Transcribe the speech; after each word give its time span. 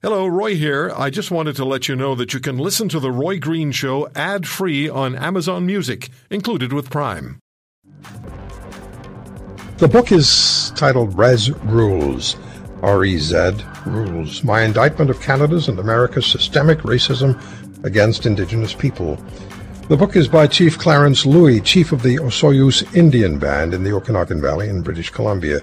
Hello, 0.00 0.28
Roy 0.28 0.54
here. 0.54 0.92
I 0.96 1.10
just 1.10 1.32
wanted 1.32 1.56
to 1.56 1.64
let 1.64 1.88
you 1.88 1.96
know 1.96 2.14
that 2.14 2.32
you 2.32 2.38
can 2.38 2.56
listen 2.56 2.88
to 2.90 3.00
The 3.00 3.10
Roy 3.10 3.40
Green 3.40 3.72
Show 3.72 4.08
ad 4.14 4.46
free 4.46 4.88
on 4.88 5.16
Amazon 5.16 5.66
Music, 5.66 6.10
included 6.30 6.72
with 6.72 6.88
Prime. 6.88 7.40
The 9.78 9.88
book 9.88 10.12
is 10.12 10.70
titled 10.76 11.18
Res 11.18 11.50
Rules, 11.50 12.36
R 12.80 13.04
E 13.04 13.18
Z 13.18 13.54
Rules 13.86 14.44
My 14.44 14.62
Indictment 14.62 15.10
of 15.10 15.20
Canada's 15.20 15.66
and 15.66 15.80
America's 15.80 16.26
Systemic 16.26 16.78
Racism 16.82 17.36
Against 17.84 18.24
Indigenous 18.24 18.74
People. 18.74 19.16
The 19.88 19.96
book 19.96 20.14
is 20.14 20.28
by 20.28 20.46
Chief 20.46 20.78
Clarence 20.78 21.26
Louie, 21.26 21.60
chief 21.60 21.90
of 21.90 22.04
the 22.04 22.18
Osoyoos 22.18 22.94
Indian 22.94 23.36
Band 23.36 23.74
in 23.74 23.82
the 23.82 23.94
Okanagan 23.94 24.40
Valley 24.40 24.68
in 24.68 24.82
British 24.82 25.10
Columbia. 25.10 25.58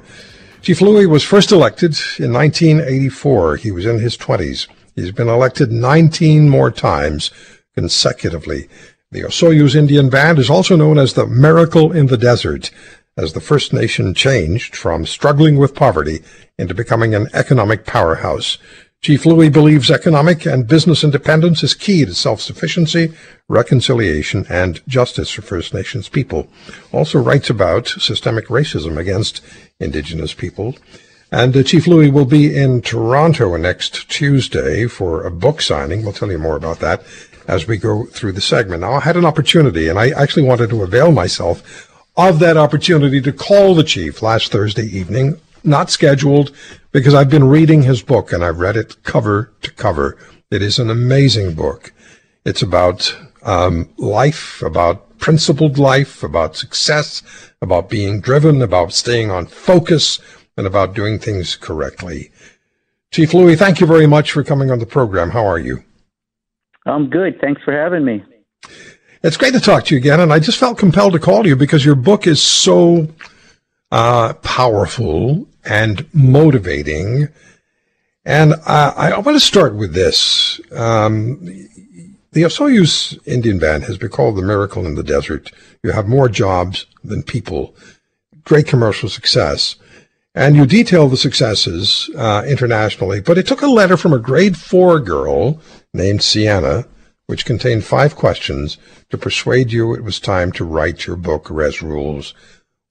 Chief 0.65 0.81
Louie 0.81 1.05
was 1.05 1.23
first 1.23 1.51
elected 1.51 1.95
in 2.17 2.33
1984. 2.33 3.57
He 3.57 3.71
was 3.71 3.85
in 3.85 3.99
his 3.99 4.17
20s. 4.17 4.67
He's 4.95 5.11
been 5.11 5.29
elected 5.29 5.71
19 5.71 6.49
more 6.49 6.71
times 6.71 7.29
consecutively. 7.75 8.67
The 9.11 9.21
Osoyoos 9.21 9.75
Indian 9.75 10.09
Band 10.09 10.39
is 10.39 10.49
also 10.49 10.75
known 10.75 10.97
as 10.97 11.13
the 11.13 11.27
Miracle 11.27 11.91
in 11.91 12.07
the 12.07 12.17
Desert, 12.17 12.71
as 13.15 13.33
the 13.33 13.41
First 13.41 13.73
Nation 13.73 14.15
changed 14.15 14.75
from 14.75 15.05
struggling 15.05 15.57
with 15.57 15.75
poverty 15.75 16.21
into 16.57 16.73
becoming 16.73 17.13
an 17.13 17.27
economic 17.31 17.85
powerhouse. 17.85 18.57
Chief 19.05 19.23
Louie 19.23 19.49
believes 19.49 19.91
economic 19.91 20.47
and 20.47 20.67
business 20.67 21.03
independence 21.03 21.61
is 21.61 21.75
key 21.75 22.05
to 22.05 22.15
self-sufficiency, 22.15 23.13
reconciliation, 23.47 24.47
and 24.49 24.81
justice 24.87 25.29
for 25.29 25.43
First 25.43 25.75
Nations 25.75 26.09
people. 26.09 26.47
Also 26.91 27.19
writes 27.19 27.47
about 27.47 27.87
systemic 27.87 28.47
racism 28.47 28.97
against 28.97 29.41
Indigenous 29.79 30.33
people. 30.33 30.75
And 31.31 31.55
uh, 31.55 31.61
Chief 31.61 31.85
Louie 31.85 32.09
will 32.09 32.25
be 32.25 32.57
in 32.57 32.81
Toronto 32.81 33.55
next 33.57 34.09
Tuesday 34.09 34.87
for 34.87 35.23
a 35.23 35.29
book 35.29 35.61
signing. 35.61 36.01
We'll 36.01 36.11
tell 36.11 36.31
you 36.31 36.39
more 36.39 36.55
about 36.55 36.79
that 36.79 37.03
as 37.47 37.67
we 37.67 37.77
go 37.77 38.05
through 38.05 38.31
the 38.31 38.41
segment. 38.41 38.81
Now, 38.81 38.93
I 38.93 39.01
had 39.01 39.17
an 39.17 39.25
opportunity, 39.25 39.87
and 39.87 39.99
I 39.99 40.09
actually 40.19 40.47
wanted 40.47 40.71
to 40.71 40.81
avail 40.81 41.11
myself 41.11 41.91
of 42.17 42.39
that 42.39 42.57
opportunity 42.57 43.21
to 43.21 43.31
call 43.31 43.75
the 43.75 43.83
chief 43.83 44.23
last 44.23 44.51
Thursday 44.51 44.87
evening, 44.87 45.39
not 45.65 45.89
scheduled, 45.89 46.55
because 46.91 47.13
I've 47.13 47.29
been 47.29 47.45
reading 47.45 47.83
his 47.83 48.01
book 48.01 48.31
and 48.31 48.43
I've 48.43 48.59
read 48.59 48.77
it 48.77 49.03
cover 49.03 49.51
to 49.61 49.71
cover. 49.73 50.17
It 50.51 50.61
is 50.61 50.79
an 50.79 50.89
amazing 50.89 51.55
book. 51.55 51.91
It's 52.45 52.61
about 52.61 53.15
um, 53.43 53.89
life, 53.97 54.61
about 54.61 55.17
principled 55.17 55.77
life, 55.77 56.23
about 56.23 56.55
success, 56.55 57.23
about 57.61 57.89
being 57.89 58.21
driven, 58.21 58.61
about 58.61 58.93
staying 58.93 59.31
on 59.31 59.47
focus, 59.47 60.19
and 60.57 60.67
about 60.67 60.93
doing 60.93 61.19
things 61.19 61.55
correctly. 61.55 62.31
Chief 63.11 63.33
Louie, 63.33 63.55
thank 63.55 63.79
you 63.79 63.87
very 63.87 64.07
much 64.07 64.31
for 64.31 64.43
coming 64.43 64.71
on 64.71 64.79
the 64.79 64.85
program. 64.85 65.31
How 65.31 65.45
are 65.45 65.59
you? 65.59 65.83
I'm 66.85 67.09
good. 67.09 67.39
Thanks 67.41 67.61
for 67.63 67.73
having 67.73 68.05
me. 68.05 68.23
It's 69.23 69.37
great 69.37 69.53
to 69.53 69.59
talk 69.59 69.85
to 69.85 69.95
you 69.95 69.99
again, 69.99 70.19
and 70.19 70.31
I 70.31 70.39
just 70.39 70.59
felt 70.59 70.77
compelled 70.77 71.13
to 71.13 71.19
call 71.19 71.47
you 71.47 71.55
because 71.55 71.83
your 71.83 71.95
book 71.95 72.27
is 72.27 72.41
so 72.41 73.07
uh, 73.91 74.33
powerful 74.33 75.47
and 75.63 76.05
motivating. 76.13 77.29
And 78.25 78.53
uh, 78.65 78.93
I 78.95 79.17
want 79.19 79.35
to 79.35 79.39
start 79.39 79.75
with 79.75 79.93
this. 79.93 80.59
Um, 80.71 81.45
the 82.31 82.43
Osoyoos 82.43 83.17
Indian 83.25 83.59
Band 83.59 83.83
has 83.83 83.97
been 83.97 84.09
called 84.09 84.35
the 84.35 84.41
miracle 84.41 84.85
in 84.85 84.95
the 84.95 85.03
desert. 85.03 85.51
You 85.83 85.91
have 85.91 86.07
more 86.07 86.27
jobs 86.27 86.85
than 87.03 87.23
people. 87.23 87.75
Great 88.43 88.67
commercial 88.67 89.07
success. 89.07 89.77
And 90.33 90.57
you 90.57 90.65
detail 90.65 91.07
the 91.07 91.15
successes 91.15 92.09
uh, 92.17 92.43
internationally. 92.45 93.21
But 93.21 93.37
it 93.37 93.47
took 93.47 93.61
a 93.61 93.67
letter 93.67 93.95
from 93.95 94.11
a 94.11 94.19
grade 94.19 94.57
four 94.57 94.99
girl 94.99 95.61
named 95.93 96.23
Sienna, 96.23 96.85
which 97.27 97.45
contained 97.45 97.85
five 97.85 98.17
questions, 98.17 98.77
to 99.11 99.17
persuade 99.17 99.71
you 99.71 99.95
it 99.95 100.03
was 100.03 100.19
time 100.19 100.51
to 100.53 100.65
write 100.65 101.07
your 101.07 101.15
book, 101.15 101.49
Res 101.49 101.81
Rules. 101.81 102.33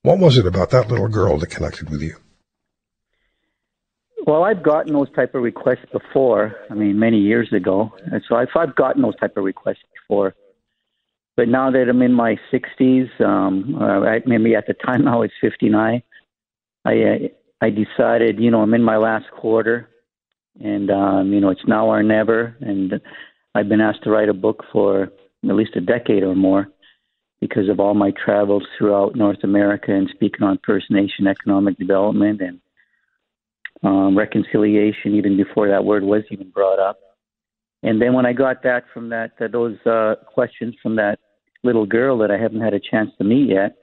What 0.04 0.18
was 0.18 0.36
it 0.36 0.44
about 0.44 0.68
that 0.68 0.90
little 0.90 1.08
girl 1.08 1.38
that 1.38 1.46
connected 1.46 1.88
with 1.88 2.02
you? 2.02 2.16
Well, 4.26 4.44
I've 4.44 4.62
gotten 4.62 4.92
those 4.92 5.10
type 5.16 5.34
of 5.34 5.42
requests 5.42 5.86
before. 5.90 6.54
I 6.70 6.74
mean, 6.74 6.98
many 6.98 7.16
years 7.16 7.50
ago, 7.54 7.90
and 8.12 8.22
so 8.28 8.36
I've, 8.36 8.48
I've 8.54 8.76
gotten 8.76 9.00
those 9.00 9.16
type 9.16 9.38
of 9.38 9.44
requests 9.44 9.82
before. 9.94 10.34
But 11.38 11.48
now 11.48 11.70
that 11.70 11.86
I'm 11.88 12.02
in 12.02 12.12
my 12.12 12.36
60s, 12.52 13.18
um, 13.22 13.76
uh, 13.80 14.00
maybe 14.26 14.54
at 14.54 14.66
the 14.66 14.74
time 14.74 15.08
I 15.08 15.16
was 15.16 15.30
59, 15.40 16.02
I 16.84 16.90
uh, 16.90 16.94
I 17.62 17.70
decided, 17.70 18.38
you 18.38 18.50
know, 18.50 18.60
I'm 18.60 18.74
in 18.74 18.82
my 18.82 18.98
last 18.98 19.30
quarter, 19.30 19.88
and 20.60 20.90
um, 20.90 21.32
you 21.32 21.40
know, 21.40 21.48
it's 21.48 21.66
now 21.66 21.86
or 21.86 22.02
never. 22.02 22.54
And 22.60 23.00
I've 23.54 23.70
been 23.70 23.80
asked 23.80 24.04
to 24.04 24.10
write 24.10 24.28
a 24.28 24.34
book 24.34 24.64
for 24.70 25.04
at 25.04 25.54
least 25.54 25.76
a 25.76 25.80
decade 25.80 26.24
or 26.24 26.34
more 26.34 26.68
because 27.44 27.68
of 27.68 27.78
all 27.78 27.92
my 27.92 28.10
travels 28.24 28.62
throughout 28.78 29.14
North 29.14 29.44
America 29.44 29.92
and 29.92 30.08
speaking 30.14 30.42
on 30.42 30.58
First 30.64 30.90
Nation 30.90 31.26
economic 31.26 31.76
development 31.76 32.40
and 32.40 32.58
um, 33.82 34.16
reconciliation, 34.16 35.14
even 35.14 35.36
before 35.36 35.68
that 35.68 35.84
word 35.84 36.04
was 36.04 36.22
even 36.30 36.48
brought 36.48 36.78
up. 36.78 36.98
And 37.82 38.00
then 38.00 38.14
when 38.14 38.24
I 38.24 38.32
got 38.32 38.62
that 38.62 38.84
from 38.94 39.10
that, 39.10 39.32
uh, 39.38 39.48
those 39.52 39.76
uh, 39.84 40.14
questions 40.26 40.74
from 40.82 40.96
that 40.96 41.18
little 41.62 41.84
girl 41.84 42.16
that 42.20 42.30
I 42.30 42.38
haven't 42.38 42.62
had 42.62 42.72
a 42.72 42.80
chance 42.80 43.10
to 43.18 43.24
meet 43.24 43.50
yet, 43.50 43.76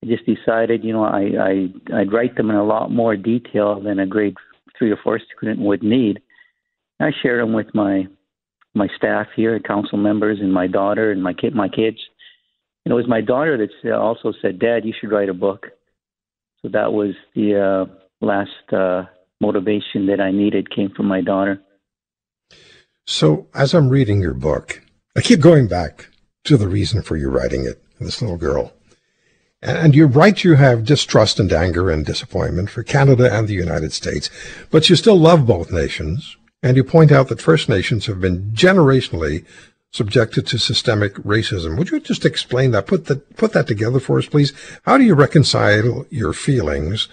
I 0.00 0.06
just 0.06 0.24
decided, 0.24 0.84
you 0.84 0.92
know, 0.92 1.02
I, 1.02 1.32
I 1.40 2.00
I'd 2.00 2.12
write 2.12 2.36
them 2.36 2.48
in 2.48 2.54
a 2.54 2.64
lot 2.64 2.92
more 2.92 3.16
detail 3.16 3.80
than 3.80 3.98
a 3.98 4.06
grade 4.06 4.36
three 4.78 4.92
or 4.92 4.98
four 5.02 5.18
student 5.18 5.58
would 5.58 5.82
need. 5.82 6.22
I 7.00 7.10
shared 7.22 7.42
them 7.42 7.54
with 7.54 7.74
my 7.74 8.06
my 8.72 8.86
staff 8.96 9.26
here, 9.34 9.58
council 9.58 9.98
members, 9.98 10.38
and 10.40 10.52
my 10.52 10.68
daughter 10.68 11.10
and 11.10 11.24
my 11.24 11.32
kid, 11.32 11.56
my 11.56 11.68
kids. 11.68 11.98
It 12.86 12.92
was 12.92 13.08
my 13.08 13.22
daughter 13.22 13.56
that 13.56 13.92
also 13.92 14.32
said, 14.42 14.58
"Dad, 14.58 14.84
you 14.84 14.92
should 14.98 15.10
write 15.10 15.28
a 15.28 15.34
book." 15.34 15.68
So 16.60 16.68
that 16.68 16.92
was 16.92 17.14
the 17.34 17.60
uh, 17.60 17.94
last 18.20 18.72
uh, 18.72 19.04
motivation 19.40 20.06
that 20.06 20.20
I 20.20 20.30
needed 20.30 20.74
came 20.74 20.90
from 20.90 21.06
my 21.06 21.20
daughter. 21.20 21.60
So 23.06 23.48
as 23.54 23.74
I'm 23.74 23.88
reading 23.88 24.20
your 24.20 24.34
book, 24.34 24.82
I 25.16 25.20
keep 25.20 25.40
going 25.40 25.68
back 25.68 26.08
to 26.44 26.56
the 26.56 26.68
reason 26.68 27.02
for 27.02 27.16
you 27.16 27.28
writing 27.28 27.64
it, 27.64 27.82
this 28.00 28.22
little 28.22 28.38
girl. 28.38 28.72
And 29.60 29.94
you're 29.94 30.06
right, 30.06 30.42
you 30.44 30.54
have 30.54 30.84
distrust 30.84 31.40
and 31.40 31.50
anger 31.50 31.90
and 31.90 32.04
disappointment 32.04 32.68
for 32.68 32.82
Canada 32.82 33.34
and 33.34 33.48
the 33.48 33.54
United 33.54 33.94
States, 33.94 34.28
but 34.70 34.90
you 34.90 34.96
still 34.96 35.18
love 35.18 35.46
both 35.46 35.72
nations. 35.72 36.36
And 36.62 36.78
you 36.78 36.84
point 36.84 37.12
out 37.12 37.28
that 37.28 37.42
First 37.42 37.68
Nations 37.68 38.06
have 38.06 38.20
been 38.22 38.52
generationally 38.52 39.44
subjected 39.94 40.44
to 40.44 40.58
systemic 40.58 41.14
racism. 41.18 41.78
Would 41.78 41.90
you 41.90 42.00
just 42.00 42.24
explain 42.24 42.72
that? 42.72 42.88
Put 42.88 43.06
that, 43.06 43.36
put 43.36 43.52
that 43.52 43.68
together 43.68 44.00
for 44.00 44.18
us, 44.18 44.26
please. 44.26 44.52
How 44.82 44.98
do 44.98 45.04
you 45.04 45.14
reconcile 45.14 46.04
your 46.10 46.32
feelings? 46.32 47.08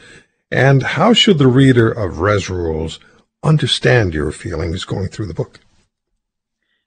And 0.52 0.81
how 0.81 1.14
should 1.14 1.38
the 1.38 1.47
reader 1.47 1.92
of 1.92 2.19
Res 2.19 2.50
Rules 2.50 3.00
understand 3.44 4.16
your 4.16 4.31
feelings 4.31 4.84
going 4.84 5.09
through 5.09 5.28
the 5.28 5.36
book? 5.36 5.59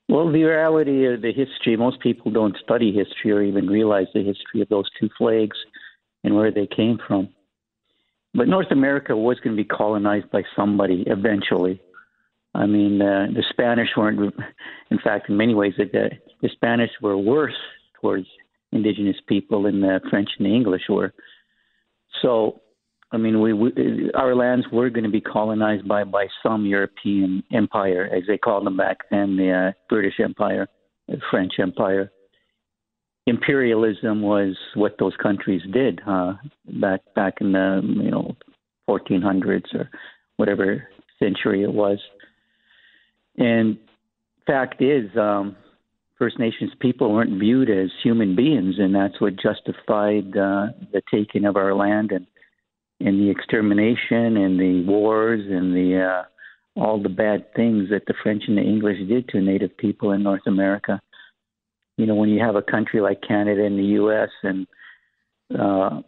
Well, 0.09 0.33
the 0.33 0.43
reality 0.43 1.07
of 1.07 1.23
the 1.23 1.33
history, 1.33 1.77
most 1.77 2.01
people 2.01 2.33
don't 2.33 2.57
study 2.63 2.93
history 2.93 3.31
or 3.31 3.43
even 3.43 3.69
realize 3.69 4.09
the 4.13 4.25
history 4.25 4.63
of 4.63 4.69
those 4.69 4.91
two 5.01 5.09
flags 5.17 5.57
and 6.25 6.35
where 6.35 6.51
they 6.51 6.67
came 6.67 6.99
from. 7.07 7.29
But 8.35 8.49
North 8.49 8.73
America 8.73 9.17
was 9.17 9.39
going 9.39 9.57
to 9.57 9.63
be 9.63 9.69
colonized 9.69 10.29
by 10.33 10.43
somebody 10.57 11.05
eventually. 11.07 11.81
I 12.55 12.67
mean, 12.67 13.03
uh, 13.03 13.27
the 13.35 13.45
Spanish 13.51 13.89
weren't, 13.97 14.35
in 14.91 14.99
fact, 15.03 15.29
in 15.29 15.37
many 15.37 15.55
ways, 15.55 15.75
the, 15.77 16.11
the 16.41 16.49
Spanish 16.53 16.91
were 17.03 17.19
worse 17.19 17.57
towards 18.01 18.27
indigenous 18.73 19.17
people 19.29 19.65
than 19.65 19.81
the 19.81 20.01
French 20.11 20.29
and 20.39 20.47
the 20.47 20.55
English 20.55 20.83
were. 20.89 21.13
So 22.23 22.61
I 23.15 23.17
mean, 23.17 23.41
we, 23.41 23.53
we 23.53 24.11
our 24.15 24.35
lands 24.35 24.67
were 24.73 24.91
going 24.91 25.05
to 25.05 25.11
be 25.11 25.21
colonized 25.21 25.87
by 25.87 26.03
by 26.03 26.27
some 26.43 26.67
European 26.67 27.45
empire, 27.53 28.11
as 28.13 28.25
they 28.27 28.37
called 28.37 28.67
them 28.67 28.77
back 28.77 28.99
then, 29.09 29.37
the 29.37 29.53
uh, 29.53 29.73
British 29.89 30.15
Empire, 30.19 30.67
the 31.07 31.19
French 31.31 31.53
Empire. 31.61 32.11
Imperialism 33.27 34.21
was 34.21 34.57
what 34.75 34.97
those 34.99 35.15
countries 35.23 35.63
did 35.73 36.01
uh, 36.09 36.35
back 36.81 37.03
back 37.15 37.35
in 37.41 37.53
the 37.53 37.81
you 37.85 38.11
know 38.11 38.37
1400s 38.91 39.73
or 39.75 39.89
whatever 40.37 40.89
century 41.21 41.63
it 41.63 41.73
was. 41.73 41.99
And 43.37 43.79
fact 44.47 44.81
is, 44.83 45.17
um, 45.17 45.57
First 46.19 46.39
Nations 46.39 46.71
people 46.79 47.13
weren't 47.13 47.41
viewed 47.41 47.69
as 47.69 47.91
human 48.03 48.37
beings, 48.37 48.77
and 48.79 48.95
that's 48.95 49.21
what 49.21 49.35
justified 49.37 50.37
uh, 50.37 50.69
the 50.93 51.03
taking 51.11 51.45
of 51.45 51.57
our 51.57 51.75
land 51.75 52.13
and 52.13 52.27
and 53.01 53.21
the 53.21 53.29
extermination 53.29 54.37
and 54.37 54.59
the 54.59 54.85
wars 54.87 55.41
and 55.51 55.75
the 55.75 56.01
uh, 56.01 56.23
all 56.81 57.03
the 57.03 57.09
bad 57.09 57.53
things 57.55 57.91
that 57.91 58.07
the 58.07 58.15
French 58.23 58.45
and 58.47 58.57
the 58.57 58.63
English 58.63 58.99
did 59.09 59.29
to 59.29 59.41
Native 59.41 59.77
people 59.77 60.13
in 60.13 60.23
North 60.23 60.47
America. 60.47 61.01
You 61.97 62.07
know, 62.07 62.15
when 62.15 62.29
you 62.29 62.41
have 62.41 62.57
a 62.57 62.63
country 62.63 63.01
like 63.01 63.21
Canada 63.23 63.65
and 63.65 63.79
the 63.79 63.95
U.S. 64.01 64.31
and 64.43 64.67
uh, 65.57 66.01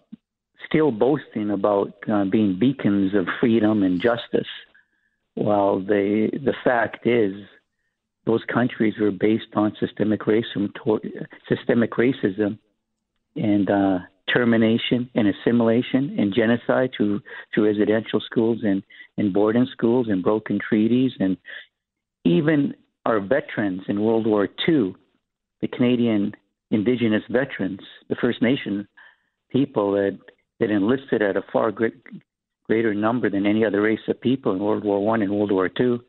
still 0.66 0.90
boasting 0.90 1.50
about 1.50 1.94
uh, 2.10 2.24
being 2.24 2.58
beacons 2.58 3.14
of 3.14 3.26
freedom 3.40 3.82
and 3.82 4.00
justice, 4.00 4.48
Well, 5.36 5.80
the 5.80 6.30
the 6.32 6.54
fact 6.64 7.06
is, 7.06 7.32
those 8.24 8.42
countries 8.52 8.94
were 9.00 9.10
based 9.10 9.54
on 9.54 9.76
systemic 9.78 10.22
racism, 10.22 10.70
systemic 11.48 11.92
racism, 11.92 12.58
and 13.36 13.70
uh, 13.70 13.98
termination 14.32 15.08
and 15.14 15.28
assimilation 15.28 16.16
and 16.18 16.34
genocide 16.34 16.90
through 16.96 17.20
through 17.54 17.66
residential 17.66 18.20
schools 18.20 18.58
and, 18.62 18.82
and 19.18 19.32
boarding 19.32 19.66
schools 19.72 20.08
and 20.08 20.22
broken 20.22 20.58
treaties 20.58 21.12
and 21.20 21.36
even 22.24 22.74
our 23.04 23.20
veterans 23.20 23.82
in 23.88 24.02
World 24.02 24.26
War 24.26 24.48
II, 24.68 24.96
the 25.60 25.68
Canadian 25.68 26.34
Indigenous 26.72 27.22
veterans, 27.30 27.78
the 28.08 28.16
First 28.20 28.42
Nation 28.42 28.88
people 29.50 29.92
that 29.92 30.18
that 30.58 30.70
enlisted 30.70 31.22
at 31.22 31.36
a 31.36 31.42
far 31.52 31.70
great, 31.70 31.94
greater 32.66 32.94
number 32.94 33.30
than 33.30 33.46
any 33.46 33.64
other 33.64 33.82
race 33.82 34.00
of 34.08 34.20
people 34.20 34.52
in 34.52 34.58
World 34.58 34.84
War 34.84 35.04
One 35.04 35.22
and 35.22 35.30
World 35.30 35.52
War 35.52 35.68
Two, 35.68 36.00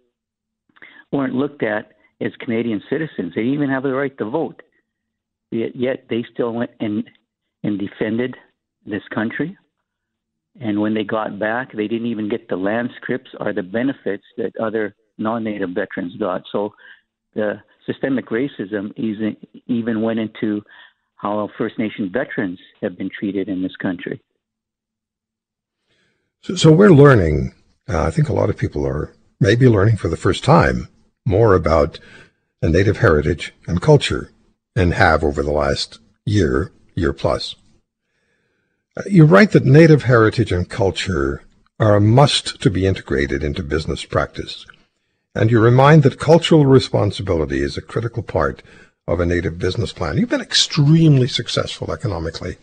weren't 1.11 1.35
looked 1.35 1.63
at 1.63 1.93
as 2.19 2.31
Canadian 2.39 2.81
citizens. 2.89 3.33
They 3.35 3.41
didn't 3.41 3.53
even 3.53 3.69
have 3.69 3.83
the 3.83 3.93
right 3.93 4.17
to 4.17 4.25
vote. 4.29 4.61
Yet, 5.51 5.75
yet 5.75 6.05
they 6.09 6.25
still 6.33 6.53
went 6.53 6.71
and 6.79 7.03
and 7.63 7.79
defended 7.79 8.35
this 8.85 9.03
country. 9.13 9.57
And 10.59 10.81
when 10.81 10.93
they 10.93 11.03
got 11.03 11.37
back, 11.37 11.71
they 11.71 11.87
didn't 11.87 12.07
even 12.07 12.29
get 12.29 12.49
the 12.49 12.55
land 12.55 12.89
scripts 12.99 13.29
or 13.39 13.53
the 13.53 13.63
benefits 13.63 14.23
that 14.37 14.51
other 14.59 14.95
non-native 15.17 15.69
veterans 15.69 16.15
got. 16.17 16.43
So 16.51 16.73
the 17.35 17.61
systemic 17.85 18.27
racism 18.29 18.91
even 19.67 20.01
went 20.01 20.19
into 20.19 20.63
how 21.15 21.49
First 21.57 21.77
Nation 21.77 22.09
veterans 22.11 22.59
have 22.81 22.97
been 22.97 23.09
treated 23.09 23.49
in 23.49 23.61
this 23.61 23.75
country. 23.75 24.21
So, 26.41 26.55
so 26.55 26.71
we're 26.71 26.89
learning. 26.89 27.53
Uh, 27.89 28.03
I 28.03 28.11
think 28.11 28.29
a 28.29 28.33
lot 28.33 28.49
of 28.49 28.57
people 28.57 28.85
are 28.85 29.13
maybe 29.39 29.67
learning 29.67 29.97
for 29.97 30.07
the 30.07 30.17
first 30.17 30.43
time 30.43 30.87
more 31.25 31.55
about 31.55 31.99
a 32.61 32.69
Native 32.69 32.97
heritage 32.97 33.53
and 33.67 33.81
culture, 33.81 34.31
and 34.75 34.93
have 34.93 35.23
over 35.23 35.43
the 35.43 35.51
last 35.51 35.99
year, 36.25 36.71
year 36.95 37.13
plus. 37.13 37.55
Uh, 38.95 39.03
you 39.09 39.25
write 39.25 39.51
that 39.51 39.65
Native 39.65 40.03
heritage 40.03 40.51
and 40.51 40.69
culture 40.69 41.43
are 41.79 41.95
a 41.95 42.01
must 42.01 42.61
to 42.61 42.71
be 42.71 42.87
integrated 42.87 43.43
into 43.43 43.61
business 43.61 44.05
practice, 44.05 44.65
and 45.35 45.51
you 45.51 45.59
remind 45.59 46.03
that 46.03 46.19
cultural 46.19 46.65
responsibility 46.65 47.61
is 47.61 47.77
a 47.77 47.81
critical 47.81 48.23
part 48.23 48.63
of 49.07 49.19
a 49.19 49.25
Native 49.25 49.59
business 49.59 49.93
plan. 49.93 50.17
You've 50.17 50.29
been 50.29 50.41
extremely 50.41 51.27
successful 51.27 51.91
economically 51.91 52.57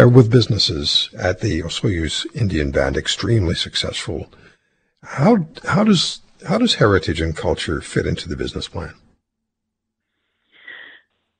uh, 0.00 0.08
with 0.08 0.30
businesses 0.30 1.10
at 1.18 1.40
the 1.40 1.62
Osoyoos 1.62 2.26
Indian 2.34 2.70
Band, 2.70 2.96
extremely 2.96 3.54
successful. 3.54 4.30
How 5.02 5.46
how 5.64 5.84
does 5.84 6.20
how 6.46 6.58
does 6.58 6.74
heritage 6.74 7.20
and 7.20 7.36
culture 7.36 7.80
fit 7.80 8.06
into 8.06 8.28
the 8.28 8.36
business 8.36 8.68
plan? 8.68 8.94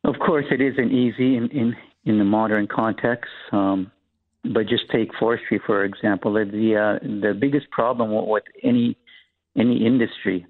Of 0.05 0.15
course, 0.25 0.47
it 0.51 0.61
isn't 0.61 0.93
easy 0.93 1.37
in 1.37 1.49
in, 1.51 1.77
in 2.05 2.19
the 2.19 2.25
modern 2.25 2.67
context. 2.67 3.31
Um, 3.53 3.91
but 4.45 4.69
just 4.69 4.89
take 4.91 5.11
forestry 5.19 5.61
for 5.67 5.85
example. 5.85 6.33
The 6.35 6.77
uh, 6.77 7.05
the 7.05 7.35
biggest 7.39 7.71
problem 7.71 8.11
with 8.29 8.45
any 8.63 8.97
any 9.57 9.85
industry, 9.85 10.47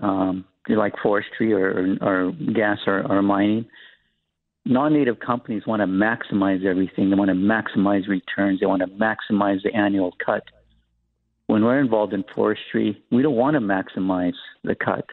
um, 0.00 0.44
like 0.68 0.92
forestry 1.02 1.52
or, 1.52 1.96
or 2.02 2.32
gas 2.54 2.78
or, 2.86 3.10
or 3.10 3.22
mining, 3.22 3.66
non-native 4.64 5.18
companies 5.20 5.66
want 5.66 5.80
to 5.80 5.86
maximize 5.86 6.64
everything. 6.64 7.10
They 7.10 7.16
want 7.16 7.30
to 7.30 7.34
maximize 7.34 8.08
returns. 8.08 8.60
They 8.60 8.66
want 8.66 8.82
to 8.82 8.88
maximize 8.88 9.62
the 9.62 9.74
annual 9.74 10.12
cut. 10.24 10.42
When 11.46 11.64
we're 11.64 11.80
involved 11.80 12.12
in 12.12 12.24
forestry, 12.34 13.02
we 13.10 13.22
don't 13.22 13.34
want 13.34 13.54
to 13.54 13.60
maximize 13.60 14.34
the 14.64 14.74
cut. 14.74 15.06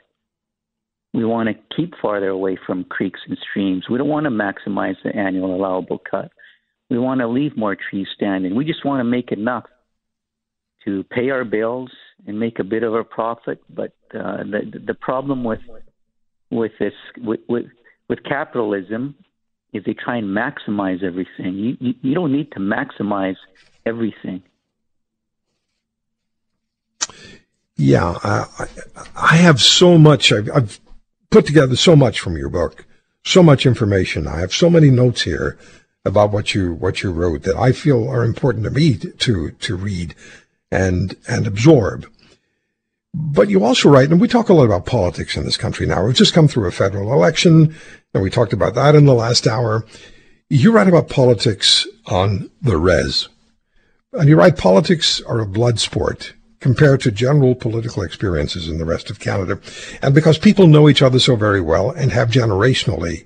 We 1.14 1.24
want 1.24 1.48
to 1.48 1.56
keep 1.76 1.94
farther 2.02 2.28
away 2.28 2.58
from 2.68 2.84
creeks 2.84 3.22
and 3.28 3.38
streams. 3.50 3.86
We 3.90 3.98
don't 3.98 4.10
want 4.10 4.26
to 4.26 4.30
maximize 4.30 4.96
the 5.04 5.16
annual 5.16 5.56
allowable 5.56 6.00
cut. 6.00 6.30
We 6.90 7.00
want 7.00 7.22
to 7.22 7.28
leave 7.28 7.56
more 7.56 7.78
trees 7.90 8.08
standing. 8.14 8.54
We 8.54 8.66
just 8.66 8.84
want 8.84 9.00
to 9.00 9.06
make 9.06 9.32
enough 9.32 9.64
to 10.84 11.04
pay 11.06 11.30
our 11.30 11.46
bills 11.46 11.90
and 12.28 12.40
make 12.40 12.60
a 12.60 12.64
bit 12.64 12.84
of 12.84 12.94
a 12.94 13.04
profit. 13.04 13.62
But 13.70 13.94
uh, 14.14 14.44
the 14.44 14.82
the 14.86 14.94
problem 14.94 15.46
with 15.46 15.62
with 16.52 16.74
this 16.80 16.94
with, 17.18 17.40
with 17.48 17.66
with 18.10 18.20
capitalism 18.24 19.16
is 19.76 19.84
they 19.86 19.94
try 19.94 20.18
and 20.18 20.28
maximize 20.28 21.04
everything. 21.04 21.56
You 21.56 21.78
you, 21.80 21.94
you 22.02 22.14
don't 22.14 22.32
need 22.32 22.52
to 22.54 22.60
maximize 22.60 23.38
everything. 23.86 24.44
Yeah, 27.78 28.18
I, 28.24 28.46
I 29.16 29.36
have 29.36 29.62
so 29.62 29.98
much. 29.98 30.32
I've, 30.32 30.50
I've 30.50 30.80
put 31.30 31.46
together 31.46 31.76
so 31.76 31.96
much 31.96 32.22
from 32.22 32.38
your 32.38 32.50
book, 32.50 32.86
so 33.26 33.44
much 33.44 33.66
information. 33.66 34.28
I 34.28 34.40
have 34.40 34.54
so 34.54 34.70
many 34.70 34.90
notes 34.90 35.24
here 35.24 35.58
about 36.06 36.32
what 36.32 36.56
you 36.56 36.74
what 36.74 37.04
you 37.04 37.12
wrote 37.12 37.44
that 37.44 37.58
I 37.58 37.74
feel 37.74 38.08
are 38.08 38.24
important 38.24 38.64
to 38.64 38.72
me 38.72 38.96
to 38.96 39.52
to 39.52 39.76
read 39.76 40.16
and 40.72 41.18
and 41.28 41.46
absorb. 41.46 42.08
But 43.18 43.50
you 43.50 43.64
also 43.64 43.90
write, 43.90 44.12
and 44.12 44.20
we 44.20 44.28
talk 44.28 44.50
a 44.50 44.54
lot 44.54 44.66
about 44.66 44.86
politics 44.86 45.38
in 45.38 45.46
this 45.46 45.56
country 45.56 45.86
now. 45.86 46.06
We've 46.06 46.16
just 46.16 46.34
come 46.34 46.50
through 46.50 46.68
a 46.68 46.72
federal 46.72 47.14
election, 47.14 47.74
and 48.14 48.24
we 48.24 48.30
talked 48.30 48.52
about 48.52 48.76
that 48.76 48.94
in 48.94 49.06
the 49.06 49.14
last 49.14 49.48
hour. 49.48 49.86
You 50.50 50.74
write 50.74 50.90
about 50.90 51.10
politics 51.10 51.88
on 52.08 52.52
the 52.62 52.78
res. 52.78 53.30
And 54.12 54.28
you 54.28 54.36
write 54.36 54.58
politics 54.58 55.22
are 55.22 55.40
a 55.40 55.46
blood 55.46 55.80
sport 55.80 56.34
compared 56.60 57.00
to 57.02 57.12
general 57.12 57.56
political 57.56 58.04
experiences 58.04 58.68
in 58.68 58.80
the 58.80 58.86
rest 58.86 59.10
of 59.10 59.20
Canada. 59.20 59.60
And 60.02 60.14
because 60.14 60.38
people 60.38 60.68
know 60.68 60.90
each 60.90 61.02
other 61.02 61.20
so 61.20 61.36
very 61.36 61.62
well 61.62 61.92
and 61.92 62.12
have 62.12 62.30
generationally. 62.30 63.26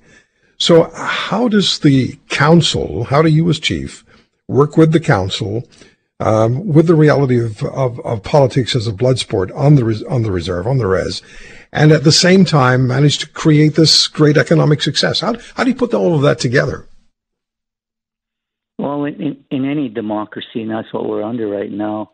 So 0.57 0.91
how 0.93 1.47
does 1.47 1.79
the 1.79 2.19
council, 2.29 3.05
how 3.05 3.21
do 3.21 3.29
you 3.29 3.49
as 3.49 3.59
chief 3.59 4.03
work 4.47 4.77
with 4.77 4.91
the 4.91 4.99
council 4.99 5.63
um, 6.19 6.67
with 6.67 6.87
the 6.87 6.95
reality 6.95 7.39
of, 7.39 7.63
of, 7.63 7.99
of, 8.01 8.23
politics 8.23 8.75
as 8.75 8.87
a 8.87 8.93
blood 8.93 9.19
sport 9.19 9.51
on 9.51 9.75
the 9.75 9.85
res, 9.85 10.03
on 10.03 10.23
the 10.23 10.31
reserve 10.31 10.67
on 10.67 10.77
the 10.77 10.87
res, 10.87 11.21
and 11.71 11.91
at 11.91 12.03
the 12.03 12.11
same 12.11 12.43
time 12.43 12.87
manage 12.87 13.19
to 13.19 13.27
create 13.29 13.75
this 13.75 14.07
great 14.07 14.37
economic 14.37 14.81
success. 14.81 15.21
How 15.21 15.35
how 15.55 15.63
do 15.63 15.69
you 15.69 15.75
put 15.75 15.93
all 15.93 16.15
of 16.15 16.21
that 16.23 16.39
together? 16.39 16.87
Well, 18.77 19.05
in, 19.05 19.43
in 19.49 19.69
any 19.69 19.89
democracy, 19.89 20.61
and 20.61 20.71
that's 20.71 20.93
what 20.93 21.07
we're 21.07 21.23
under 21.23 21.47
right 21.47 21.71
now. 21.71 22.11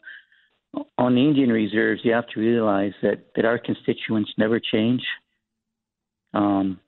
On 0.98 1.16
the 1.16 1.22
Indian 1.22 1.50
reserves, 1.50 2.02
you 2.04 2.12
have 2.12 2.28
to 2.30 2.40
realize 2.40 2.92
that, 3.02 3.28
that 3.36 3.46
our 3.46 3.58
constituents 3.58 4.34
never 4.38 4.60
change. 4.60 5.02
Um, 6.34 6.80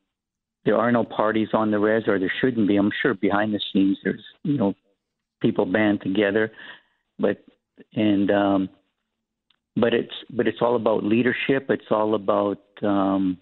there 0.66 0.76
are 0.76 0.92
no 0.92 1.06
parties 1.06 1.50
on 1.54 1.72
the 1.72 1.80
res, 1.80 2.04
or 2.08 2.20
there 2.20 2.32
shouldn't 2.42 2.68
be. 2.68 2.76
I'm 2.76 2.92
sure 3.02 3.14
behind 3.14 3.54
the 3.54 3.62
scenes, 3.72 3.98
there's 4.04 4.24
you 4.44 4.58
know 4.58 4.76
people 5.42 5.66
band 5.66 6.02
together 6.02 6.52
but 7.20 7.44
and 7.94 8.32
um, 8.32 8.70
but 9.76 9.94
it's 9.94 10.14
but 10.30 10.48
it's 10.48 10.60
all 10.62 10.76
about 10.76 11.04
leadership. 11.04 11.68
It's 11.70 11.92
all 11.92 12.16
about 12.16 12.62
um, 12.82 13.38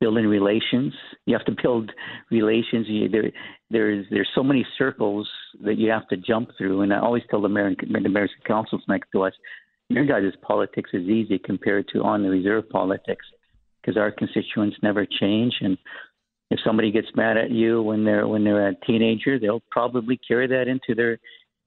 building 0.00 0.26
relations. 0.26 0.92
You 1.26 1.36
have 1.36 1.46
to 1.46 1.56
build 1.62 1.90
relations. 2.30 2.86
You, 2.88 3.08
there, 3.08 3.32
there's 3.70 4.06
there's 4.10 4.28
so 4.34 4.42
many 4.42 4.66
circles 4.76 5.28
that 5.64 5.78
you 5.78 5.90
have 5.90 6.08
to 6.08 6.16
jump 6.16 6.50
through. 6.56 6.82
And 6.82 6.92
I 6.92 7.00
always 7.00 7.22
tell 7.30 7.40
the 7.40 7.46
American 7.46 7.92
the 7.92 7.98
American 7.98 8.38
councils 8.46 8.82
next 8.88 9.10
to 9.12 9.22
us, 9.22 9.32
your 9.88 10.04
guys' 10.04 10.32
politics 10.42 10.90
is 10.92 11.08
easy 11.08 11.38
compared 11.38 11.88
to 11.92 12.02
on 12.02 12.22
the 12.22 12.30
reserve 12.30 12.68
politics 12.68 13.24
because 13.80 13.96
our 13.96 14.10
constituents 14.10 14.76
never 14.82 15.06
change. 15.06 15.54
And 15.60 15.78
if 16.50 16.60
somebody 16.64 16.90
gets 16.90 17.08
mad 17.14 17.36
at 17.36 17.50
you 17.50 17.82
when 17.82 18.04
they're 18.04 18.26
when 18.26 18.44
they're 18.44 18.68
a 18.68 18.74
teenager, 18.86 19.38
they'll 19.38 19.62
probably 19.70 20.18
carry 20.26 20.46
that 20.48 20.68
into 20.68 20.94
their 20.94 21.18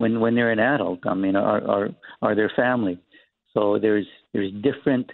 when 0.02 0.20
when 0.20 0.36
they're 0.36 0.52
an 0.52 0.60
adult. 0.60 1.00
I 1.06 1.14
mean, 1.14 1.36
are 1.36 1.64
are 1.76 1.90
are 2.22 2.36
their 2.36 2.52
family. 2.56 3.00
So 3.54 3.78
there's 3.80 4.08
there's 4.34 4.52
different 4.62 5.12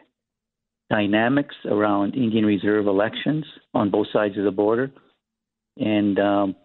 dynamics 0.90 1.56
around 1.66 2.16
Indian 2.16 2.46
Reserve 2.46 2.88
elections 2.88 3.46
on 3.74 3.92
both 3.92 4.08
sides 4.14 4.38
of 4.38 4.46
the 4.46 4.52
border, 4.52 4.92
and 5.78 6.18
um, 6.20 6.56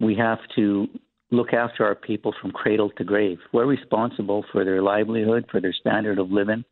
we 0.00 0.14
have 0.16 0.38
to 0.56 0.86
look 1.30 1.54
after 1.54 1.86
our 1.86 1.94
people 1.94 2.34
from 2.40 2.50
cradle 2.50 2.90
to 2.98 3.04
grave. 3.04 3.38
We're 3.52 3.66
responsible 3.66 4.44
for 4.52 4.64
their 4.64 4.82
livelihood, 4.82 5.46
for 5.50 5.60
their 5.62 5.72
standard 5.72 6.18
of 6.18 6.30
living, 6.30 6.62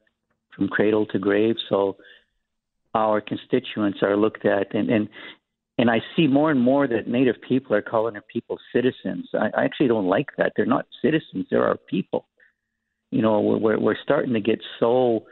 from 0.54 0.68
cradle 0.68 1.06
to 1.06 1.18
grave. 1.18 1.56
So 1.70 1.96
our 2.94 3.22
constituents 3.22 4.00
are 4.02 4.16
looked 4.16 4.44
at, 4.44 4.74
and 4.74 4.90
and 4.90 5.08
and 5.80 5.90
I 5.90 6.02
see 6.14 6.26
more 6.26 6.50
and 6.50 6.60
more 6.60 6.86
that 6.86 7.08
Native 7.08 7.36
people 7.40 7.74
are 7.74 7.80
calling 7.80 8.12
their 8.12 8.22
people 8.30 8.58
citizens. 8.70 9.26
I, 9.32 9.48
I 9.56 9.64
actually 9.64 9.88
don't 9.88 10.08
like 10.08 10.28
that. 10.36 10.52
They're 10.54 10.66
not 10.66 10.84
citizens. 11.00 11.46
They're 11.50 11.66
our 11.66 11.78
people. 11.78 12.26
You 13.10 13.22
know, 13.22 13.40
we're 13.40 13.78
we're 13.78 13.96
starting 14.02 14.34
to 14.34 14.40
get 14.40 14.60
so, 14.78 15.24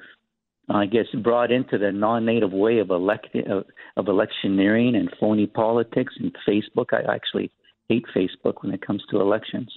I 0.71 0.87
guess, 0.87 1.05
brought 1.23 1.53
into 1.53 1.77
the 1.77 1.93
non-native 1.93 2.51
way 2.51 2.79
of 2.79 2.89
elect 2.89 3.29
of, 3.35 3.67
of 3.99 4.09
electioneering 4.09 4.97
and 4.97 5.13
phony 5.21 5.47
politics 5.47 6.15
and 6.19 6.35
Facebook. 6.49 6.95
I 6.95 7.15
actually 7.15 7.53
hate 7.91 8.07
Facebook 8.17 8.63
when 8.63 8.73
it 8.73 8.81
comes 8.81 9.03
to 9.11 9.21
elections. 9.21 9.71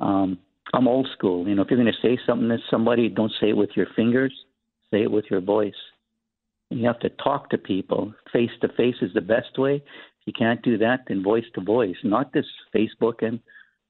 Um, 0.00 0.38
I'm 0.72 0.88
old 0.88 1.06
school. 1.12 1.46
You 1.46 1.54
know, 1.54 1.62
if 1.62 1.70
you're 1.70 1.78
going 1.78 1.92
to 1.92 2.08
say 2.08 2.18
something 2.26 2.48
to 2.48 2.56
somebody, 2.70 3.10
don't 3.10 3.32
say 3.42 3.50
it 3.50 3.56
with 3.58 3.70
your 3.76 3.88
fingers. 3.94 4.32
Say 4.90 5.02
it 5.02 5.10
with 5.10 5.26
your 5.30 5.42
voice. 5.42 5.74
You 6.72 6.86
have 6.86 7.00
to 7.00 7.10
talk 7.10 7.50
to 7.50 7.58
people. 7.58 8.14
Face 8.32 8.50
to 8.60 8.68
face 8.68 8.96
is 9.02 9.12
the 9.14 9.20
best 9.20 9.58
way. 9.58 9.76
If 9.76 10.26
you 10.26 10.32
can't 10.32 10.62
do 10.62 10.78
that, 10.78 11.00
then 11.08 11.22
voice 11.22 11.44
to 11.54 11.60
voice. 11.60 11.96
Not 12.04 12.32
this 12.32 12.46
Facebook 12.74 13.22
and 13.26 13.40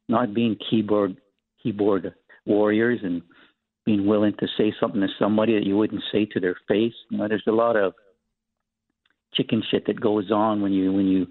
not 0.08 0.34
being 0.34 0.56
keyboard 0.70 1.16
keyboard 1.62 2.12
warriors 2.44 3.00
and 3.02 3.22
being 3.84 4.06
willing 4.06 4.34
to 4.38 4.46
say 4.56 4.72
something 4.80 5.00
to 5.00 5.08
somebody 5.18 5.54
that 5.54 5.66
you 5.66 5.76
wouldn't 5.76 6.02
say 6.12 6.24
to 6.26 6.40
their 6.40 6.56
face. 6.68 6.94
You 7.10 7.18
know, 7.18 7.28
there's 7.28 7.44
a 7.46 7.52
lot 7.52 7.76
of 7.76 7.94
chicken 9.34 9.62
shit 9.70 9.86
that 9.86 10.00
goes 10.00 10.30
on 10.30 10.62
when 10.62 10.72
you 10.72 10.92
when 10.92 11.06
you 11.06 11.26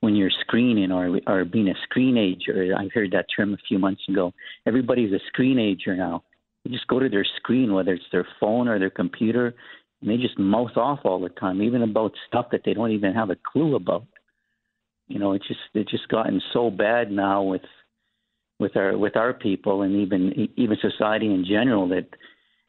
when 0.00 0.14
you're 0.14 0.30
screening 0.42 0.92
or 0.92 1.18
or 1.26 1.44
being 1.44 1.68
a 1.68 1.74
screenager. 1.88 2.74
I 2.76 2.88
heard 2.94 3.12
that 3.12 3.26
term 3.34 3.54
a 3.54 3.58
few 3.68 3.78
months 3.78 4.02
ago. 4.08 4.32
Everybody's 4.66 5.12
a 5.12 5.38
screenager 5.40 5.96
now. 5.96 6.22
You 6.64 6.72
just 6.72 6.88
go 6.88 6.98
to 6.98 7.08
their 7.08 7.26
screen, 7.36 7.72
whether 7.72 7.94
it's 7.94 8.04
their 8.10 8.26
phone 8.40 8.66
or 8.66 8.78
their 8.78 8.90
computer, 8.90 9.54
and 10.00 10.10
they 10.10 10.16
just 10.16 10.38
mouth 10.38 10.76
off 10.76 11.00
all 11.04 11.20
the 11.20 11.28
time, 11.28 11.62
even 11.62 11.82
about 11.82 12.12
stuff 12.28 12.46
that 12.52 12.62
they 12.64 12.74
don't 12.74 12.92
even 12.92 13.14
have 13.14 13.30
a 13.30 13.36
clue 13.36 13.76
about. 13.76 14.06
You 15.08 15.18
know, 15.18 15.32
it's 15.32 15.46
just 15.46 15.60
it's 15.74 15.90
just 15.90 16.08
gotten 16.08 16.40
so 16.52 16.70
bad 16.70 17.10
now 17.10 17.42
with 17.42 17.62
with 18.58 18.76
our 18.76 18.96
with 18.96 19.16
our 19.16 19.32
people 19.32 19.82
and 19.82 19.96
even 19.96 20.48
even 20.56 20.76
society 20.80 21.26
in 21.26 21.44
general 21.44 21.88
that 21.88 22.08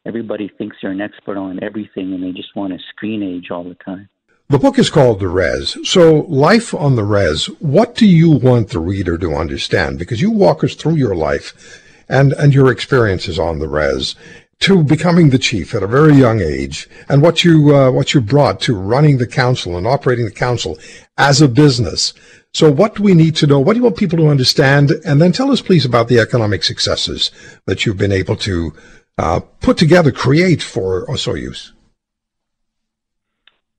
everybody 0.06 0.50
thinks 0.56 0.76
they're 0.80 0.92
an 0.92 1.00
expert 1.00 1.36
on 1.36 1.62
everything 1.62 2.14
and 2.14 2.22
they 2.22 2.32
just 2.32 2.54
want 2.54 2.72
to 2.72 2.78
screen 2.90 3.22
age 3.22 3.50
all 3.50 3.64
the 3.64 3.76
time. 3.76 4.08
The 4.50 4.58
book 4.58 4.78
is 4.78 4.88
called 4.88 5.20
The 5.20 5.28
Res. 5.28 5.76
So, 5.86 6.20
life 6.22 6.72
on 6.72 6.96
the 6.96 7.04
res, 7.04 7.46
what 7.60 7.94
do 7.94 8.06
you 8.06 8.30
want 8.30 8.70
the 8.70 8.78
reader 8.78 9.18
to 9.18 9.34
understand? 9.34 9.98
Because 9.98 10.22
you 10.22 10.30
walk 10.30 10.64
us 10.64 10.74
through 10.74 10.94
your 10.94 11.14
life 11.14 11.84
and, 12.08 12.32
and 12.32 12.54
your 12.54 12.72
experiences 12.72 13.38
on 13.38 13.58
the 13.58 13.68
res 13.68 14.16
to 14.60 14.82
becoming 14.82 15.30
the 15.30 15.38
chief 15.38 15.74
at 15.74 15.82
a 15.82 15.86
very 15.86 16.14
young 16.14 16.40
age 16.40 16.88
and 17.08 17.22
what 17.22 17.44
you, 17.44 17.74
uh, 17.74 17.90
what 17.90 18.12
you 18.12 18.20
brought 18.20 18.60
to 18.60 18.76
running 18.76 19.18
the 19.18 19.26
council 19.26 19.76
and 19.76 19.86
operating 19.86 20.24
the 20.24 20.30
council 20.30 20.76
as 21.16 21.40
a 21.40 21.48
business. 21.48 22.12
So 22.52 22.70
what 22.70 22.96
do 22.96 23.02
we 23.02 23.14
need 23.14 23.36
to 23.36 23.46
know? 23.46 23.60
What 23.60 23.74
do 23.74 23.78
you 23.78 23.84
want 23.84 23.96
people 23.96 24.18
to 24.18 24.28
understand? 24.28 24.92
And 25.04 25.20
then 25.20 25.32
tell 25.32 25.52
us 25.52 25.60
please 25.60 25.84
about 25.84 26.08
the 26.08 26.18
economic 26.18 26.64
successes 26.64 27.30
that 27.66 27.86
you've 27.86 27.98
been 27.98 28.12
able 28.12 28.36
to 28.36 28.72
uh, 29.16 29.40
put 29.60 29.76
together, 29.76 30.10
create 30.10 30.62
for 30.62 31.06
Osoyoos. 31.06 31.72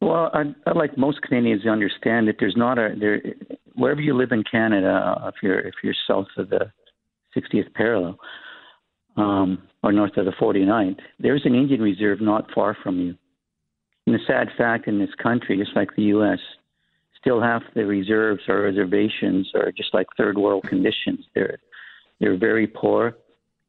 Well, 0.01 0.29
I, 0.33 0.53
I 0.65 0.71
like 0.71 0.97
most 0.97 1.21
Canadians 1.21 1.63
to 1.63 1.69
understand 1.69 2.29
that 2.29 2.35
there's 2.39 2.55
not 2.55 2.77
a 2.77 2.95
there 2.97 3.21
wherever 3.75 3.99
you 3.99 4.15
live 4.15 4.31
in 4.31 4.43
Canada, 4.49 5.21
if 5.27 5.35
you're 5.43 5.59
if 5.59 5.73
you're 5.83 5.93
south 6.07 6.27
of 6.37 6.49
the 6.49 6.71
60th 7.35 7.73
parallel 7.73 8.17
um, 9.17 9.63
or 9.83 9.91
north 9.91 10.17
of 10.17 10.25
the 10.25 10.31
49th, 10.31 10.99
there's 11.19 11.45
an 11.45 11.55
Indian 11.55 11.81
reserve 11.81 12.21
not 12.21 12.49
far 12.53 12.75
from 12.83 12.99
you. 12.99 13.15
And 14.05 14.15
the 14.15 14.19
sad 14.25 14.47
fact 14.57 14.87
in 14.87 14.99
this 14.99 15.13
country, 15.21 15.57
just 15.57 15.75
like 15.75 15.89
the 15.95 16.03
U.S., 16.03 16.39
still 17.19 17.41
half 17.41 17.61
the 17.75 17.85
reserves 17.85 18.41
or 18.47 18.61
reservations 18.61 19.51
are 19.55 19.71
just 19.71 19.93
like 19.93 20.07
third 20.17 20.37
world 20.37 20.63
conditions. 20.67 21.25
They're 21.35 21.59
they're 22.19 22.37
very 22.37 22.67
poor. 22.67 23.15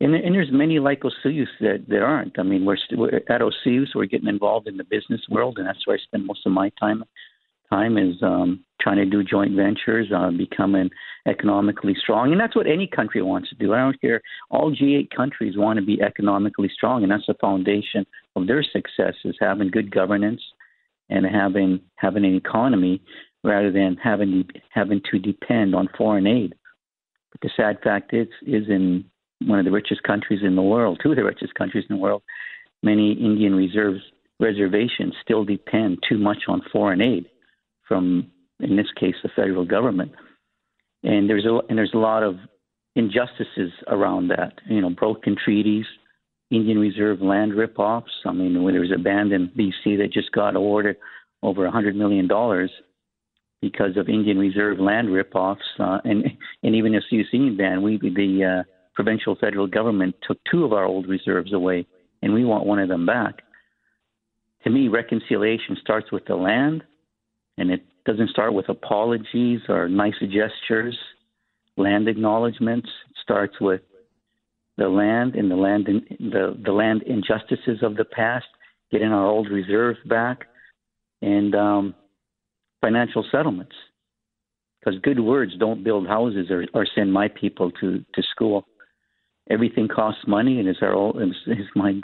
And, 0.00 0.14
and 0.14 0.34
there's 0.34 0.50
many 0.50 0.78
like 0.78 1.02
Osoyoos 1.02 1.46
that, 1.60 1.84
that 1.88 2.02
aren't. 2.02 2.38
I 2.38 2.42
mean, 2.42 2.64
we're, 2.64 2.78
we're 2.96 3.16
at 3.28 3.42
Osoyoos, 3.42 3.94
we're 3.94 4.06
getting 4.06 4.28
involved 4.28 4.66
in 4.66 4.76
the 4.76 4.84
business 4.84 5.20
world, 5.28 5.58
and 5.58 5.66
that's 5.66 5.86
where 5.86 5.96
I 5.96 6.00
spend 6.00 6.26
most 6.26 6.46
of 6.46 6.52
my 6.52 6.70
time. 6.80 7.04
Time 7.72 7.96
is 7.96 8.16
um, 8.22 8.64
trying 8.80 8.96
to 8.96 9.04
do 9.04 9.22
joint 9.22 9.54
ventures, 9.54 10.08
uh, 10.14 10.30
becoming 10.30 10.90
economically 11.28 11.94
strong, 12.00 12.32
and 12.32 12.40
that's 12.40 12.56
what 12.56 12.66
any 12.66 12.88
country 12.88 13.22
wants 13.22 13.48
to 13.50 13.54
do. 13.54 13.72
I 13.72 13.78
don't 13.78 14.00
care. 14.00 14.20
All 14.50 14.74
G8 14.74 15.08
countries 15.14 15.56
want 15.56 15.78
to 15.78 15.84
be 15.84 16.02
economically 16.02 16.70
strong, 16.74 17.04
and 17.04 17.12
that's 17.12 17.26
the 17.28 17.34
foundation 17.40 18.04
of 18.34 18.48
their 18.48 18.64
success: 18.64 19.14
is 19.24 19.36
having 19.40 19.70
good 19.70 19.92
governance 19.92 20.42
and 21.10 21.24
having 21.24 21.80
having 21.96 22.24
an 22.24 22.34
economy 22.34 23.00
rather 23.44 23.70
than 23.70 23.96
having 24.02 24.48
having 24.70 25.00
to 25.12 25.20
depend 25.20 25.74
on 25.74 25.88
foreign 25.96 26.26
aid. 26.26 26.54
But 27.30 27.40
the 27.42 27.50
sad 27.56 27.78
fact 27.84 28.12
is, 28.12 28.26
is 28.42 28.68
in 28.68 29.04
one 29.46 29.60
of 29.60 29.64
the 29.64 29.70
richest 29.70 30.02
countries 30.02 30.40
in 30.42 30.56
the 30.56 30.62
world, 30.62 30.98
two 31.00 31.10
of 31.10 31.16
the 31.16 31.24
richest 31.24 31.54
countries 31.54 31.84
in 31.88 31.96
the 31.96 32.02
world, 32.02 32.22
many 32.82 33.12
Indian 33.12 33.54
reserves 33.54 34.00
reservations 34.40 35.14
still 35.22 35.44
depend 35.44 35.98
too 36.08 36.18
much 36.18 36.44
on 36.48 36.62
foreign 36.72 37.00
aid 37.00 37.29
from, 37.90 38.30
in 38.60 38.76
this 38.76 38.86
case, 38.98 39.16
the 39.24 39.28
federal 39.34 39.64
government. 39.64 40.12
And 41.02 41.28
there's 41.28 41.44
a 41.44 41.58
and 41.68 41.76
there's 41.76 41.92
a 41.92 41.98
lot 41.98 42.22
of 42.22 42.36
injustices 42.94 43.72
around 43.88 44.28
that. 44.28 44.52
You 44.66 44.80
know, 44.80 44.90
broken 44.90 45.34
treaties, 45.42 45.86
Indian 46.50 46.78
Reserve 46.78 47.20
land 47.20 47.54
rip-offs. 47.54 48.12
I 48.24 48.32
mean, 48.32 48.62
when 48.62 48.74
there 48.74 48.82
was 48.82 48.92
a 48.94 49.02
band 49.02 49.32
in 49.32 49.48
BC 49.48 49.98
that 49.98 50.12
just 50.12 50.30
got 50.30 50.54
awarded 50.54 50.96
over 51.42 51.66
a 51.66 51.70
hundred 51.70 51.96
million 51.96 52.28
dollars 52.28 52.70
because 53.60 53.96
of 53.96 54.08
Indian 54.08 54.38
Reserve 54.38 54.78
land 54.78 55.10
rip-offs, 55.10 55.62
uh, 55.80 55.98
and 56.04 56.26
and 56.62 56.74
even 56.76 56.92
the 56.92 57.00
Osoyoos 57.00 57.32
Indian 57.32 57.56
band, 57.56 57.82
we 57.82 57.98
the 57.98 58.60
uh, 58.60 58.62
provincial 58.94 59.34
federal 59.34 59.66
government 59.66 60.14
took 60.22 60.38
two 60.48 60.64
of 60.64 60.72
our 60.72 60.84
old 60.84 61.08
reserves 61.08 61.52
away, 61.52 61.86
and 62.22 62.34
we 62.34 62.44
want 62.44 62.66
one 62.66 62.78
of 62.78 62.88
them 62.88 63.06
back. 63.06 63.42
To 64.64 64.70
me, 64.70 64.88
reconciliation 64.88 65.76
starts 65.80 66.12
with 66.12 66.26
the 66.26 66.36
land, 66.36 66.82
and 67.60 67.70
it 67.70 67.82
doesn't 68.06 68.30
start 68.30 68.52
with 68.54 68.68
apologies 68.68 69.60
or 69.68 69.88
nice 69.88 70.14
gestures, 70.20 70.98
land 71.76 72.08
acknowledgments. 72.08 72.88
It 73.10 73.16
starts 73.22 73.54
with 73.60 73.82
the 74.76 74.88
land 74.88 75.34
and 75.34 75.50
the 75.50 75.56
land 75.56 75.86
the 75.86 76.58
the 76.64 76.72
land 76.72 77.02
injustices 77.02 77.82
of 77.82 77.96
the 77.96 78.04
past, 78.04 78.46
getting 78.90 79.08
our 79.08 79.26
old 79.26 79.48
reserves 79.50 79.98
back, 80.06 80.46
and 81.22 81.54
um, 81.54 81.94
financial 82.80 83.24
settlements. 83.30 83.74
Because 84.80 84.98
good 85.00 85.20
words 85.20 85.52
don't 85.58 85.84
build 85.84 86.08
houses 86.08 86.50
or, 86.50 86.64
or 86.72 86.86
send 86.94 87.12
my 87.12 87.28
people 87.28 87.70
to, 87.72 88.02
to 88.14 88.22
school 88.30 88.64
everything 89.50 89.88
costs 89.88 90.22
money, 90.26 90.60
and 90.60 90.68
as 90.68 90.76
our 90.80 90.94
old, 90.94 91.20
as, 91.20 91.28
as 91.50 91.66
my 91.74 92.00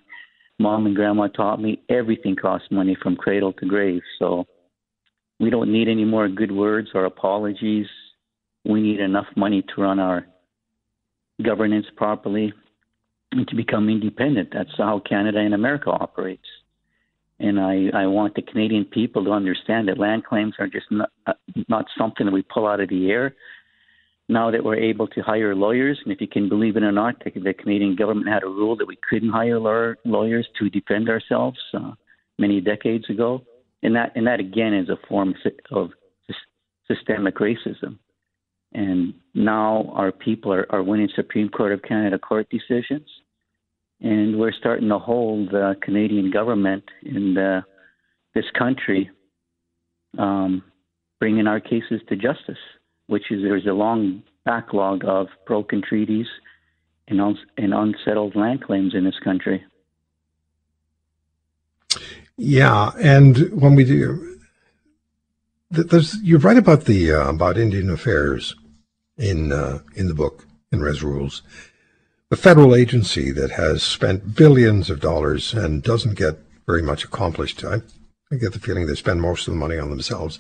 mom 0.59 0.87
and 0.87 0.97
grandma 0.97 1.29
taught 1.29 1.61
me, 1.61 1.81
everything 1.89 2.37
costs 2.37 2.69
money 2.71 2.97
from 3.03 3.17
cradle 3.17 3.53
to 3.55 3.67
grave. 3.67 4.03
So 4.19 4.47
we 5.39 5.51
don't 5.51 5.73
need 5.73 5.89
any 5.89 6.05
more 6.05 6.29
good 6.29 6.53
words 6.53 6.89
or 6.95 7.05
apologies. 7.05 7.87
We 8.65 8.81
need 8.81 9.01
enough 9.01 9.27
money 9.37 9.63
to 9.63 9.83
run 9.83 9.99
our 9.99 10.27
governance 11.45 11.87
properly 11.97 12.53
and 13.33 13.47
to 13.49 13.57
become 13.57 13.89
independent. 13.89 14.51
That's 14.53 14.77
how 14.77 15.01
Canada 15.07 15.39
and 15.39 15.55
America 15.55 15.91
operates. 15.91 16.47
And 17.39 17.61
I, 17.61 17.91
I 17.93 18.07
want 18.07 18.35
the 18.35 18.43
Canadian 18.43 18.87
people 18.87 19.25
to 19.25 19.33
understand 19.33 19.89
that 19.89 19.99
land 19.99 20.25
claims 20.25 20.55
are 20.59 20.69
just 20.69 20.87
not, 20.91 21.11
not 21.69 21.85
something 21.99 22.25
that 22.25 22.33
we 22.33 22.43
pull 22.43 22.67
out 22.67 22.81
of 22.81 22.89
the 22.89 23.11
air 23.11 23.35
now 24.29 24.51
that 24.51 24.65
we're 24.65 24.77
able 24.77 25.07
to 25.09 25.21
hire 25.21 25.55
lawyers, 25.55 25.99
and 26.05 26.13
if 26.13 26.21
you 26.21 26.27
can 26.27 26.49
believe 26.49 26.77
it 26.77 26.83
or 26.83 26.93
not, 26.93 27.23
the 27.25 27.55
Canadian 27.55 27.95
government 27.95 28.29
had 28.29 28.43
a 28.43 28.49
rule 28.49 28.77
that 28.77 28.89
we 28.89 28.99
couldn't 29.09 29.31
hire 29.31 29.61
lawyers 29.61 30.49
to 30.59 30.69
defend 30.69 31.09
ourselves 31.09 31.59
uh, 31.75 31.93
many 32.39 32.61
decades 32.61 33.09
ago, 33.09 33.43
and 33.83 33.95
that 33.95 34.13
and 34.15 34.27
that 34.27 34.41
again 34.41 34.75
is 34.75 34.89
a 34.89 34.99
form 35.09 35.35
of 35.71 35.91
systemic 36.87 37.37
racism. 37.37 37.99
And 38.73 39.15
now 39.35 39.93
our 39.95 40.13
people 40.13 40.53
are, 40.53 40.67
are 40.71 40.83
winning 40.83 41.09
Supreme 41.15 41.49
Court 41.49 41.73
of 41.73 41.83
Canada 41.83 42.19
court 42.19 42.49
decisions, 42.51 43.09
and 44.01 44.39
we're 44.39 44.53
starting 44.53 44.89
to 44.89 44.99
hold 44.99 45.51
the 45.51 45.77
Canadian 45.83 46.31
government 46.31 46.85
in 47.03 47.35
the, 47.35 47.65
this 48.35 48.45
country, 48.59 49.11
um, 50.19 50.63
bringing 51.21 51.47
our 51.47 51.61
cases 51.61 52.01
to 52.09 52.17
justice 52.17 52.59
which 53.07 53.31
is 53.31 53.43
there's 53.43 53.67
a 53.67 53.73
long 53.73 54.23
backlog 54.45 55.05
of 55.05 55.29
broken 55.47 55.83
treaties 55.87 56.27
and, 57.09 57.21
un- 57.21 57.39
and 57.57 57.73
unsettled 57.73 58.35
land 58.35 58.65
claims 58.65 58.95
in 58.95 59.05
this 59.05 59.19
country. 59.23 59.65
Yeah, 62.37 62.91
and 63.01 63.51
when 63.61 63.75
we 63.75 63.85
do, 63.85 64.39
there's, 65.71 66.17
you 66.23 66.39
write 66.39 66.59
about 66.59 66.85
the 66.85 67.13
uh, 67.13 67.31
about 67.31 67.59
Indian 67.59 67.91
affairs 67.91 68.55
in 69.17 69.53
uh, 69.53 69.81
in 69.95 70.09
the 70.09 70.15
book 70.15 70.47
in 70.71 70.81
Res 70.81 71.03
Rules, 71.03 71.43
the 72.29 72.37
federal 72.37 72.75
agency 72.75 73.31
that 73.33 73.53
has 73.53 73.83
spent 73.83 74.35
billions 74.37 74.91
of 74.91 75.01
dollars 75.01 75.55
and 75.55 75.83
doesn't 75.83 76.19
get 76.19 76.39
very 76.67 76.83
much 76.83 77.05
accomplished. 77.05 77.65
I, 77.65 77.77
I 78.31 78.37
get 78.37 78.53
the 78.53 78.59
feeling 78.59 78.87
they 78.87 78.95
spend 78.95 79.23
most 79.23 79.49
of 79.49 79.55
the 79.55 79.61
money 79.61 79.79
on 79.79 79.91
themselves. 79.91 80.39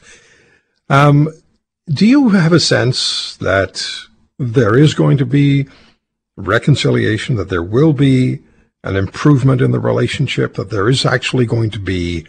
Um, 0.88 1.28
do 1.88 2.06
you 2.06 2.30
have 2.30 2.52
a 2.52 2.60
sense 2.60 3.36
that 3.36 3.86
there 4.38 4.76
is 4.76 4.92
going 4.92 5.18
to 5.18 5.26
be 5.26 5.66
reconciliation, 6.36 7.36
that 7.36 7.48
there 7.48 7.62
will 7.62 7.92
be 7.92 8.40
an 8.86 8.96
improvement 8.96 9.60
in 9.60 9.72
the 9.72 9.80
relationship, 9.80 10.54
that 10.54 10.70
there 10.70 10.88
is 10.88 11.04
actually 11.04 11.46
going 11.46 11.70
to 11.70 11.80
be, 11.80 12.22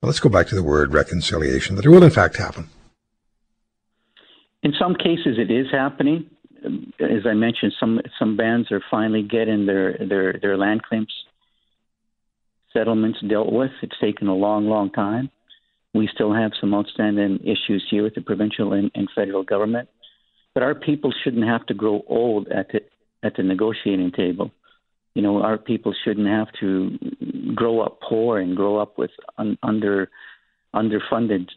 well, 0.00 0.08
let's 0.08 0.20
go 0.20 0.28
back 0.28 0.46
to 0.48 0.54
the 0.54 0.62
word 0.62 0.92
reconciliation, 0.92 1.76
that 1.76 1.84
it 1.84 1.88
will 1.88 2.04
in 2.04 2.10
fact 2.10 2.36
happen? 2.36 2.68
In 4.62 4.72
some 4.78 4.94
cases, 4.94 5.38
it 5.38 5.50
is 5.50 5.66
happening. 5.70 6.28
As 6.98 7.24
I 7.24 7.34
mentioned, 7.34 7.72
some 7.78 8.00
some 8.18 8.36
bands 8.36 8.72
are 8.72 8.82
finally 8.90 9.22
getting 9.22 9.66
their 9.66 9.96
their, 9.98 10.32
their 10.42 10.56
land 10.56 10.82
claims 10.82 11.12
settlements 12.72 13.18
dealt 13.28 13.52
with. 13.52 13.70
It's 13.82 13.98
taken 14.00 14.28
a 14.28 14.34
long, 14.34 14.66
long 14.68 14.90
time. 14.90 15.30
We 15.94 16.08
still 16.12 16.34
have 16.34 16.52
some 16.60 16.74
outstanding 16.74 17.40
issues 17.40 17.86
here 17.90 18.02
with 18.02 18.14
the 18.14 18.20
provincial 18.20 18.72
and, 18.72 18.90
and 18.94 19.08
federal 19.14 19.42
government. 19.42 19.88
But 20.54 20.62
our 20.62 20.74
people 20.74 21.12
shouldn't 21.24 21.46
have 21.46 21.64
to 21.66 21.74
grow 21.74 22.02
old 22.06 22.48
at 22.48 22.68
the, 22.72 22.80
at 23.22 23.36
the 23.36 23.42
negotiating 23.42 24.12
table. 24.12 24.50
You 25.18 25.24
know, 25.24 25.42
our 25.42 25.58
people 25.58 25.92
shouldn't 26.04 26.28
have 26.28 26.46
to 26.60 26.96
grow 27.52 27.80
up 27.80 28.00
poor 28.00 28.38
and 28.38 28.54
grow 28.54 28.76
up 28.76 28.96
with 28.98 29.10
un, 29.36 29.58
under 29.64 30.10
underfunded 30.72 31.48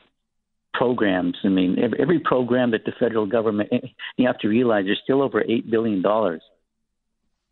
programs. 0.73 1.37
I 1.43 1.49
mean, 1.49 1.77
every, 1.77 1.99
every 1.99 2.19
program 2.19 2.71
that 2.71 2.85
the 2.85 2.91
federal 2.99 3.27
government, 3.27 3.69
you 4.17 4.25
have 4.25 4.39
to 4.39 4.47
realize 4.47 4.85
there's 4.85 4.99
still 5.03 5.21
over 5.21 5.43
$8 5.43 5.69
billion 5.69 6.01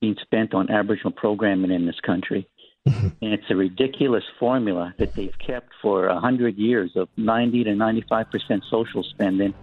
being 0.02 0.16
spent 0.24 0.56
on 0.56 0.72
Aboriginal 0.72 1.12
programming 1.12 1.70
in 1.70 1.86
this 1.86 2.00
country. 2.00 2.50
Mm-hmm. 2.88 3.08
And 3.22 3.34
it's 3.34 3.52
a 3.52 3.56
ridiculous 3.56 4.24
formula 4.40 4.96
that 4.98 5.14
they've 5.14 5.38
kept 5.38 5.74
for 5.80 6.08
100 6.08 6.58
years 6.58 6.90
of 6.96 7.08
90 7.18 7.66
to 7.66 7.70
95% 7.70 8.64
social 8.68 9.04
spending 9.04 9.54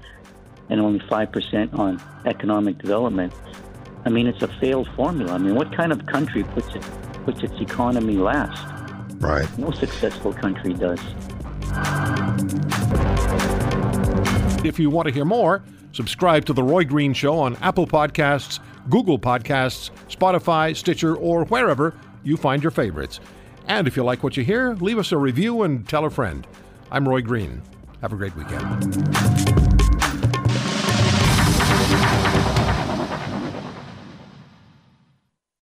and 0.70 0.80
only 0.80 1.00
5% 1.00 1.76
on 1.76 2.00
economic 2.24 2.78
development. 2.78 3.32
I 4.06 4.08
mean, 4.08 4.28
it's 4.28 4.40
a 4.40 4.48
failed 4.60 4.88
formula. 4.94 5.32
I 5.32 5.38
mean, 5.38 5.56
what 5.56 5.76
kind 5.76 5.90
of 5.90 6.06
country 6.06 6.44
puts, 6.44 6.72
it, 6.76 6.82
puts 7.24 7.42
its 7.42 7.60
economy 7.60 8.14
last? 8.14 8.64
Right. 9.16 9.58
No 9.58 9.72
successful 9.72 10.32
country 10.32 10.74
does. 10.74 11.00
If 14.64 14.78
you 14.78 14.90
want 14.90 15.08
to 15.08 15.12
hear 15.12 15.24
more, 15.24 15.64
subscribe 15.90 16.44
to 16.44 16.52
The 16.52 16.62
Roy 16.62 16.84
Green 16.84 17.14
Show 17.14 17.36
on 17.36 17.56
Apple 17.56 17.88
Podcasts, 17.88 18.60
Google 18.88 19.18
Podcasts, 19.18 19.90
Spotify, 20.08 20.76
Stitcher, 20.76 21.16
or 21.16 21.44
wherever 21.46 21.92
you 22.22 22.36
find 22.36 22.62
your 22.62 22.70
favorites. 22.70 23.18
And 23.66 23.88
if 23.88 23.96
you 23.96 24.04
like 24.04 24.22
what 24.22 24.36
you 24.36 24.44
hear, 24.44 24.74
leave 24.74 24.98
us 24.98 25.10
a 25.10 25.16
review 25.16 25.62
and 25.64 25.88
tell 25.88 26.04
a 26.04 26.10
friend. 26.10 26.46
I'm 26.92 27.08
Roy 27.08 27.22
Green. 27.22 27.60
Have 28.02 28.12
a 28.12 28.16
great 28.16 28.36
weekend. 28.36 29.65